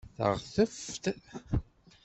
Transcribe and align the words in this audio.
Taɣteft 0.17 0.81